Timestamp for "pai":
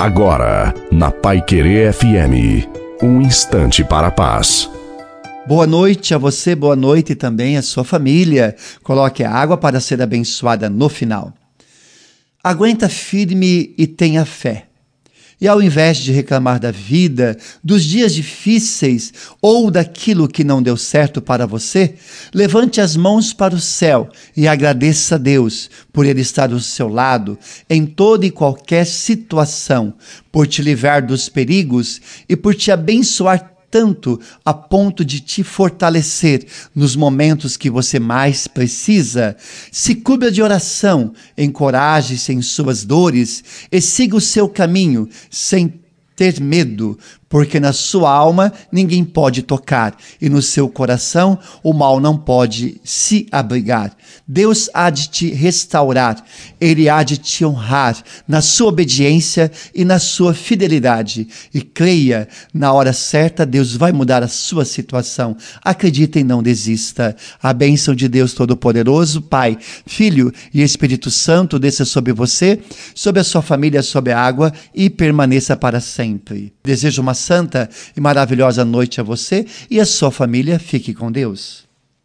1.10-1.42, 69.22-69.56